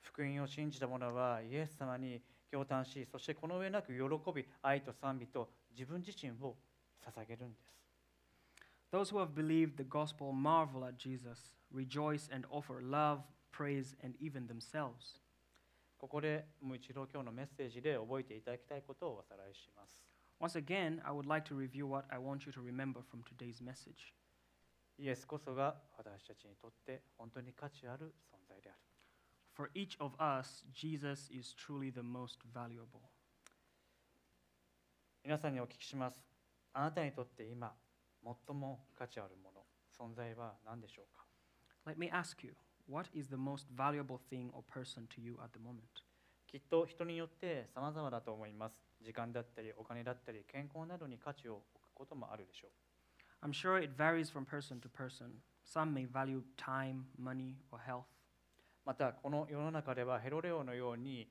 [0.00, 6.56] 福音を信じた者はイエス様に共嘆し、そしてこの上なく喜び、愛と賛美と自分自身を
[7.04, 7.68] 捧げるんです。
[8.90, 13.20] Those who have believed the gospel marvel at Jesus, rejoice and offer love,
[13.52, 15.20] praise, and even themselves.
[15.98, 20.00] ここでもう一度今日のメッセージで覚えていただきたいことをおさらいします。
[20.40, 24.14] Once again, I would like to review what I want you to remember from today's message.
[24.96, 28.78] イエスこそが私たちにとって本当に価値ある存在である。
[29.57, 33.01] For each of us, Jesus is truly the most valuable.
[35.23, 36.17] 皆さんにお聞きします。
[36.73, 37.73] あなたにとって今、
[38.23, 39.61] 最も価値あるもの、
[39.97, 41.25] 存在は何でしょうか
[41.85, 42.55] Let me ask you,
[42.89, 45.81] what is the most valuable thing or person to you at the moment?
[46.47, 48.75] きっと人によって様々だと思います。
[49.01, 53.45] 時間だったり、お金だったり、健康などに価値を置くこともあるでしょう。
[53.45, 55.41] I'm sure it varies from person to person.
[55.65, 58.05] Some may value time, money, or health.
[58.88, 61.28] また、この世の中ではヘロレオのように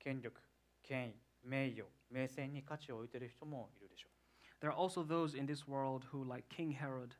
[0.00, 0.40] 権力、
[0.82, 4.08] 権威、名誉、名声に価値を置いている人もいるでしょ
[4.60, 7.10] There are also those in this world who, like King Herod,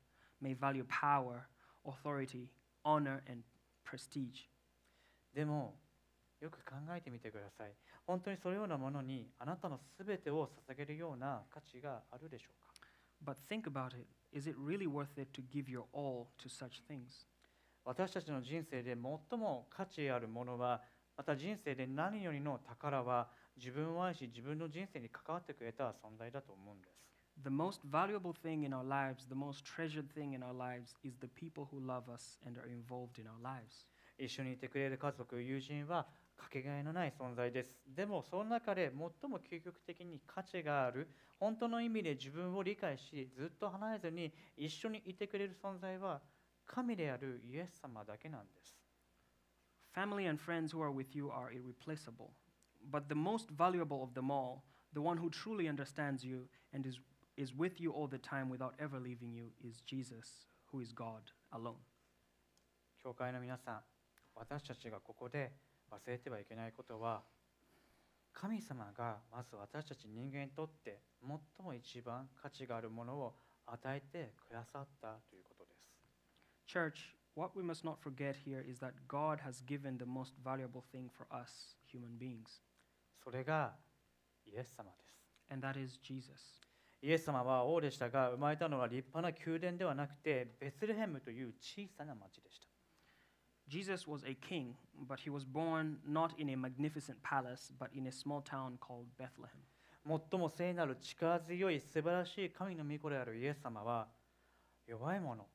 [0.42, 1.46] may value power,
[1.86, 2.48] authority,
[2.84, 3.44] honor, and
[3.88, 4.48] prestige.
[5.32, 5.36] う。
[5.36, 5.76] でも、
[6.40, 7.72] よく考えてみてください。
[8.04, 12.72] 本当にそのようなものにあなたのすべてを捧げるような価値があるでしょうか
[13.24, 14.08] But think about it.
[14.32, 17.28] Is it really worth it to give your all to such things?
[17.88, 18.94] 私たちの人生で
[19.31, 20.83] 最も価値あるものは
[21.16, 27.01] また人生で何よりの宝は自分を愛し自分の人生に関わってくれた存在だと思うんです
[27.42, 31.16] The most valuable thing in our lives, the most treasured thing in our lives, is
[31.18, 33.87] the people who love us and are involved in our lives.
[34.18, 36.05] 一緒にいてくれる家族友人は
[36.37, 41.09] かけがえのない存在ですでもその中で最も究極的に価値がある
[41.40, 46.20] 本当の意味で自分を理解しずっと離れずに一緒にいてくれる存在は
[46.68, 48.78] 神であるイエス様だけなんです
[49.98, 52.31] Family and friends who are with you are irreplaceable.
[52.88, 57.00] But the most valuable of them all, the one who truly understands you and is,
[57.37, 61.33] is with you all the time without ever leaving you, is Jesus, who is God
[61.52, 61.81] alone.
[63.02, 63.81] 教会の皆さん
[64.35, 65.52] 私たちがここで
[65.90, 67.22] 忘れてはいけないことは
[68.33, 73.35] 神様がまず私たち人間にとって最も一番価値があるものを
[73.66, 75.57] 与えてくださったということ
[76.67, 80.83] Church, what we must not forget here is that God has given the most valuable
[80.91, 82.62] thing for us, human beings,
[83.23, 83.73] それが
[84.45, 85.13] イエス様です
[85.53, 86.62] and that is Jesus.
[87.01, 92.67] イエス様は王でしたが生まれたのは立派な宮殿ではなくてベツレヘムという小さな町でした
[93.67, 94.75] Jesus was a king,
[95.07, 99.07] but he was born not in a magnificent palace, but in a small town called
[99.17, 99.63] Bethlehem.
[100.05, 104.07] 最も聖なる力強い素晴らしい神の御子であるイエス様は
[104.86, 105.45] 弱い者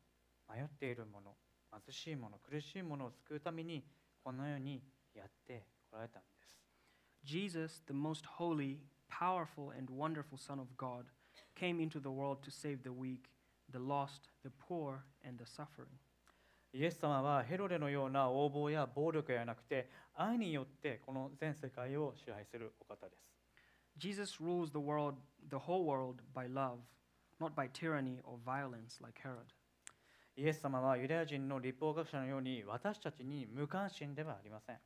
[0.49, 1.36] 迷っている者
[1.71, 3.84] 貧しい者苦しい者を救うために
[4.23, 4.82] この世に
[5.13, 6.34] やってこられたんです
[7.25, 8.79] Jesus, the most holy,
[9.10, 11.06] powerful, and wonderful Son of God,
[11.56, 13.29] came into the world to save the weak,
[13.71, 15.87] the lost, the poor, and the suffering.
[16.73, 23.23] イエス様はヘロデのような横暴や暴力ではなくて愛によってこの全世界を支配するお方です
[23.98, 25.15] Jesus rules the world,
[25.52, 26.79] the whole world, by love,
[27.39, 29.54] not by tyranny or violence like Herod.
[30.37, 34.79] イエス様はユダヤ人の立法学者のように私たちに無関心ではありません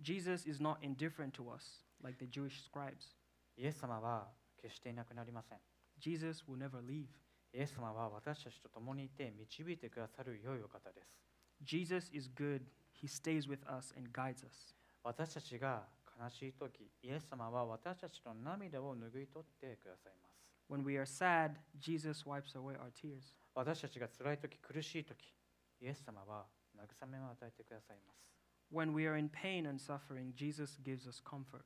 [0.00, 3.14] Jesus is not indifferent to us like the Jewish scribes.
[3.56, 4.28] イエス様は
[4.60, 5.58] 決していなくなりません
[5.98, 7.06] Jesus will never leave.
[7.52, 11.16] イエス様は私たちと共にいて導いてくださる良いお方です
[11.62, 12.62] Jesus is good.
[12.92, 14.74] He stays with us and guides us.
[15.02, 15.84] 私たちが
[16.18, 20.36] 悲しい時イエス様は私たちの涙を拭い取ってくださいます
[20.68, 23.36] When we are sad, Jesus wipes away our tears.
[23.53, 25.33] 私たちが辛い時苦しい時
[25.81, 26.45] イエス様は
[26.77, 28.31] 慰めを与えてくださいます
[28.73, 31.65] When we are in pain and suffering, Jesus gives us comfort.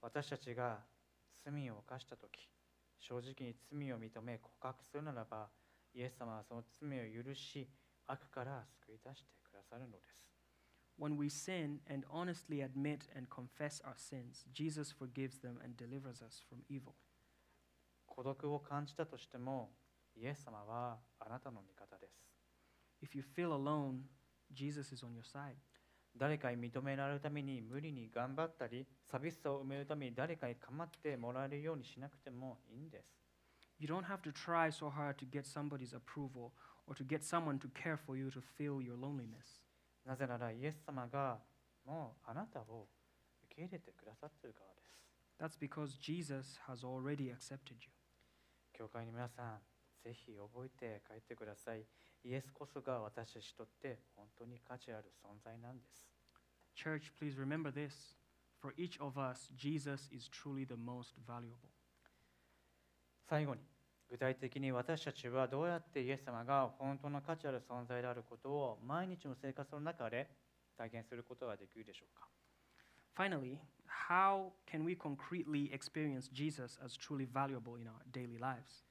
[0.00, 0.78] 私たちが
[1.44, 2.48] 罪を犯した時
[2.98, 5.48] 正直に罪を認め告白するならば
[5.94, 7.68] イエス様はその罪を許し
[8.06, 10.24] 悪から救い出してくださるのです
[10.98, 16.22] When we sin and honestly admit and confess our sins, Jesus forgives them and delivers
[16.22, 16.94] us from evil.
[18.06, 19.70] 孤独を感じたとしても
[20.16, 22.24] イエス様はあなたの味方です
[23.02, 24.02] If you feel alone,
[24.52, 25.56] Jesus is on your side.
[26.16, 33.24] 誰かに認められるために無理に頑張ったり寂しさを埋めるために誰かに構ってもらえるようにしなくてもいいんです
[33.80, 36.52] You don't have to try so hard to get somebody's approval
[36.86, 39.60] or to get someone to care for you to feel your loneliness.
[40.06, 41.38] なぜならイエス様が
[41.84, 42.86] もうあなたを
[43.46, 44.80] 受け入れてくださっているからで
[45.50, 47.90] す That's because Jesus has already accepted you.
[48.72, 49.73] 教会の皆さん
[50.04, 51.84] ぜひ覚えて帰ってください
[52.24, 56.06] イエスこそが私たちにとって本当に価値ある存在なんです
[56.76, 58.16] Church, please remember this.
[58.60, 61.70] For each of us, Jesus is truly the most valuable.
[63.28, 63.60] 最後に
[64.10, 70.28] 具体的に私たちはどうやってイエス様が本当の価値ある存在であることを毎日の生活の中で
[70.76, 72.28] 体験することができるでしょうか
[73.16, 73.58] Finally,
[74.08, 78.84] how can we concretely experience Jesus as truly valuable in our daily lives?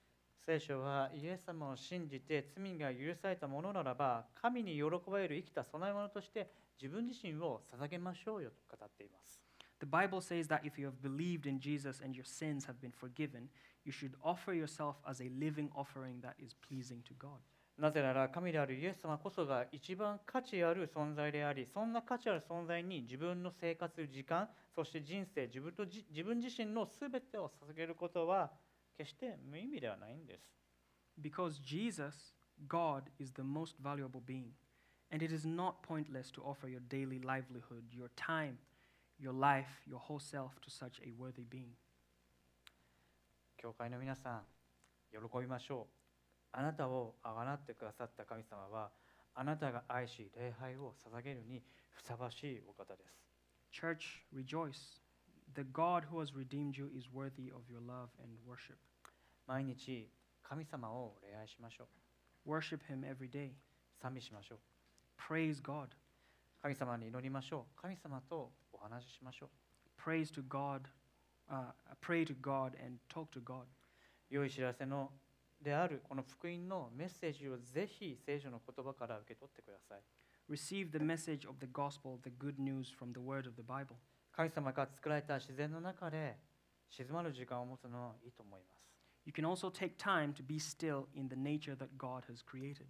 [0.46, 6.50] 聖書はイエス様を信じて罪が許されたものならば神に喜ばれる生きた供え物として
[6.82, 9.42] 自分自身を捧げましょうよと語っています
[9.80, 12.94] The Bible says that if you have believed in Jesus and your sins have been
[12.94, 13.50] forgiven,
[13.84, 17.40] you should offer yourself as a living offering that is pleasing to God.
[17.78, 28.52] なぜなら神であるイエス様こそが一番価値ある存在でありそんな価値ある存在に自分の生活時間そして人生自分とじ自分自身の全てを捧げることは
[28.97, 30.59] 決して無意味ではないんです
[31.21, 32.35] Because Jesus,
[32.69, 34.53] God, is the most valuable being,
[35.11, 38.59] and it is not pointless to offer your daily livelihood, your time,
[39.19, 41.75] your life, your whole self to such a worthy being.
[43.57, 44.43] 教会の皆さん
[45.11, 45.95] 喜びましょう
[46.53, 48.91] あなたをあがなってくださった神様は
[49.35, 53.29] あなたが愛し礼拝を捧げるにふさわしいお方です
[53.73, 55.01] Church, rejoice.
[55.55, 58.77] The God who has redeemed you is worthy of your love and worship.
[59.47, 60.09] 毎日
[60.43, 61.89] 神様を礼拝しましょ
[62.47, 63.51] う Worship Him every day.
[64.01, 64.59] 賛美しましょう
[65.21, 65.89] Praise God.
[66.63, 69.49] 神様に祈りましょう神様とお話ししましょう
[70.01, 70.83] Praise to God.
[71.51, 73.65] Uh, pray to God and talk to God.
[74.31, 75.11] 良い知らせの
[75.61, 80.01] であるこの福音のメッセージをぜひ聖書の言葉から受け取ってください
[80.49, 83.97] Receive the message of the gospel, the good news from the word of the Bible.
[84.33, 86.37] 神様が作られた自然の中で
[86.89, 88.89] 静まる時間を持つのはいいと思います
[89.27, 92.87] You can also take time to be still in the nature that God has created.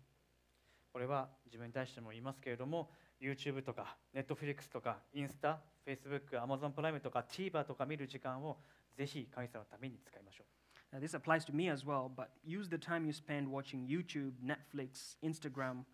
[0.93, 2.91] これは自分に対しても言いますけれども
[3.21, 8.59] YouTube とか Netflix とかインスタ Facebook、Amazon プライムとか TVer とか見る時間を
[8.97, 10.47] ぜひ神様のために使いましょう
[10.91, 14.33] Now, this applies to me as well, but use the time you spend watching YouTube,
[14.43, 15.85] Netflix, Instagram,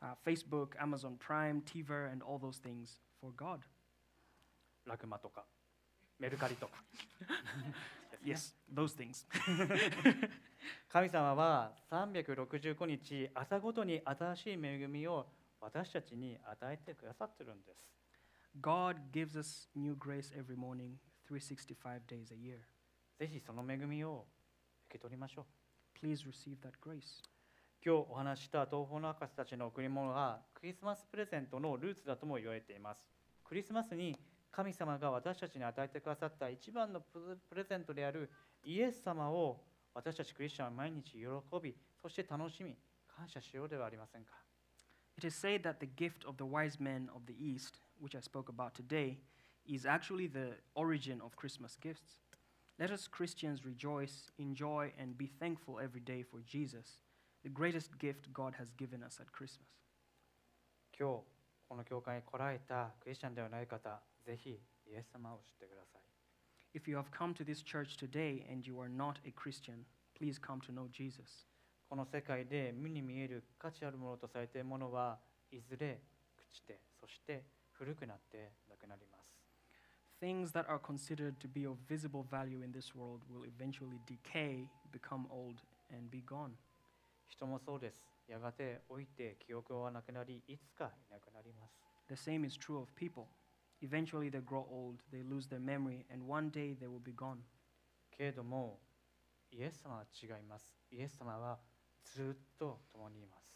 [0.00, 3.64] uh, Facebook, Amazon Prime, TVer, and all those things for God.
[4.85, 5.45] ラクマとか
[6.19, 6.73] メルカリとか
[8.23, 9.25] Yes, those things.
[10.89, 15.27] 神様は365日朝ごとに新しい恵みを
[15.59, 17.91] 私たちに与えてくださってるんです
[18.61, 22.59] God gives us new grace every morning, 365 days a year.
[23.17, 24.27] ぜひその恵みを
[24.87, 25.45] 受け取りましょ
[26.03, 27.23] う Please receive that grace.
[27.83, 32.99] 今日お話しした東方の博士たちの贈り物がクリスマスプレゼントのルーツだとも言われています
[33.43, 34.19] クリスマスに
[34.50, 38.30] 神様が私たちに与えてくださった一番のプレプレゼントである
[38.64, 39.60] イエス様を
[39.94, 41.26] 私たちクリスチャンは毎日喜
[41.62, 42.74] びそして楽しみ
[43.06, 44.32] 感謝しようではありませんか
[45.18, 48.20] It is said that the gift of the wise men of the East, which I
[48.20, 49.18] spoke about today,
[49.66, 52.18] is actually the origin of Christmas gifts.
[52.78, 57.00] Let us Christians rejoice, enjoy, and be thankful every day for Jesus,
[57.42, 59.68] the greatest gift God has given us at Christmas.
[60.98, 61.24] 今日
[61.68, 66.02] この教会に来られたクリスチャンではない方 ぜひイエス様を知ってください
[66.74, 70.38] If you have come to this church today and you are not a Christian, please
[70.38, 71.46] come to know Jesus.
[71.88, 75.18] この世界で目に見える価値あるものとされているものは
[75.50, 76.00] いずれ
[76.36, 79.36] 朽ちてそして古くなってなくなります
[80.20, 84.66] Things that are considered to be of visible value in this world will eventually decay,
[84.90, 86.52] become old, and be gone.
[87.28, 88.08] 人もそうです。
[88.26, 91.78] やがて老いて記憶はなくなり、いつかいなくなります。
[92.08, 93.26] The same is true of people.
[93.82, 97.38] Eventually, they grow old, they lose their memory, and one day they will be gone.
[98.10, 98.80] けれども、
[99.52, 100.72] イエス様は違います。
[100.90, 101.58] イエス様は
[102.04, 103.46] ずっと共にいます。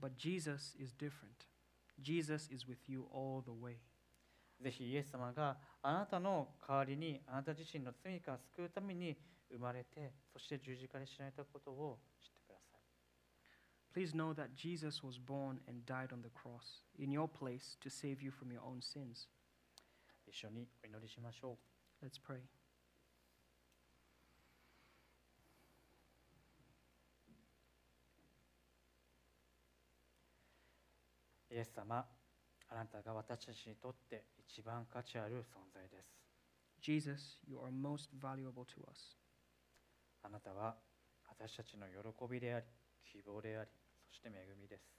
[0.00, 1.46] But Jesus is different.
[2.00, 3.76] Jesus is with you all the way.
[4.60, 9.16] ぜひイエス様があなたの代わりにあなた自身の罪から救うために
[9.50, 12.80] 生まれて、そして十字架で死なれたことを知ってください。
[13.94, 17.90] Please know that Jesus was born and died on the cross in your place to
[17.90, 19.28] save you from your own sins.
[20.31, 21.57] 一緒にお祈りしましょ
[22.01, 22.05] う。
[22.05, 22.39] Let's pray.
[31.53, 32.05] イエス様、
[32.69, 36.15] あなたが私たちにとって一番価値ある存在です。
[36.81, 39.17] Jesus, you are most valuable to us.
[40.23, 40.77] あなたは
[41.27, 42.65] 私たちの喜びであり、
[43.03, 43.69] 希望であり、
[44.09, 44.95] そして恵みです。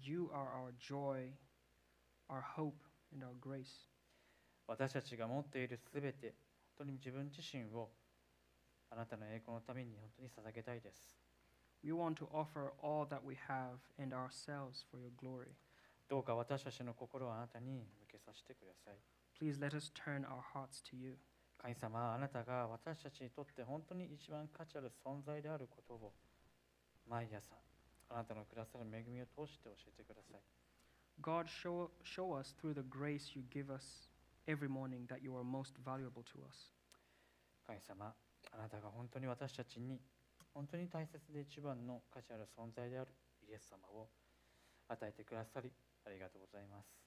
[0.00, 1.32] You are our joy,
[2.28, 2.76] our hope,
[3.12, 3.89] and our grace.
[4.66, 6.34] 私たちが持っているすべて、
[6.78, 7.90] 本当に自分自身を
[8.90, 11.16] あなたの栄光のために本当に捧げたいです。
[11.82, 15.48] We want to offer all that we have and ourselves for your glory.
[16.08, 18.98] どうか私たちの心をあなたに向けさせてください。
[19.40, 21.16] Please let us turn our hearts to you.
[21.56, 26.12] 神様、あなたが私たちにとって本当に一番価値ある存在であることを
[27.08, 27.54] 毎朝、
[28.08, 30.40] あなたのくださる恵みを通して教えてください。
[31.22, 34.09] God, show, show us through the grace you give us
[34.47, 36.73] every morning that you are most valuable to us.
[37.65, 38.13] 神様、
[38.51, 39.99] あなたが本当に私たちに
[40.53, 43.11] 本当に大切で一番の価値ある存在である
[43.49, 44.07] イエス様を
[44.87, 45.71] 与えてくださり
[46.05, 47.05] ありがとうございます。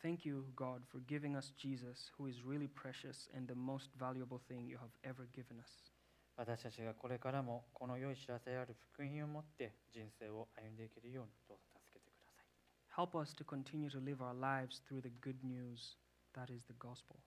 [0.00, 4.38] Thank you, God, for giving us Jesus, who is really precious and the most valuable
[4.48, 5.92] thing you have ever given us.
[6.36, 13.06] 私たちがこれからもこの良い知らせである福音を持って人生を歩んでいけるようにどうぞ助けてください。
[13.06, 15.98] Help us to continue to live our lives through the good news
[16.34, 17.20] that is the gospel.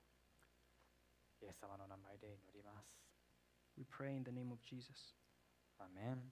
[1.42, 2.88] イエス様の名前で祈ります。
[3.78, 5.16] We pray in the name of Jesus.
[5.80, 6.32] アーメン